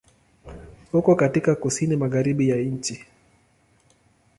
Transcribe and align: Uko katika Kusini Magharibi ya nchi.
Uko 0.93 1.15
katika 1.15 1.55
Kusini 1.55 1.95
Magharibi 1.95 2.49
ya 2.49 2.55
nchi. 2.57 3.05